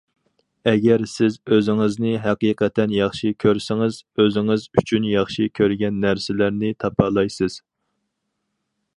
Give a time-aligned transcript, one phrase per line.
[0.69, 7.59] ئەگەر سىز ئۆزىڭىزنى ھەقىقەتەن ياخشى كۆرسىڭىز، ئۆزىڭىز ئۈچۈن ياخشى كۆرگەن نەرسىلەرنى تاپالايسىز.